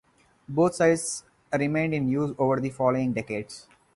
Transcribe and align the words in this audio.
Both 0.49 0.73
sites 0.73 1.25
remained 1.53 1.93
in 1.93 2.09
use 2.09 2.33
over 2.39 2.59
the 2.59 2.71
following 2.71 3.13
decades. 3.13 3.67